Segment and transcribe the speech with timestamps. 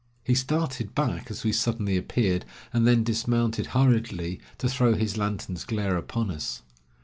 [0.23, 5.63] He started back, as we suddenly appeared, and then dismounted, hurriedly, to throw his lantern's
[5.63, 6.63] glare upon us.